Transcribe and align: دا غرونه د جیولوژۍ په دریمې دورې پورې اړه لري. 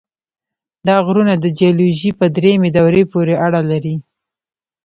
دا 0.87 0.95
غرونه 1.05 1.33
د 1.37 1.45
جیولوژۍ 1.59 2.11
په 2.19 2.25
دریمې 2.35 2.69
دورې 2.77 3.03
پورې 3.11 3.35
اړه 3.45 3.61
لري. 3.71 3.95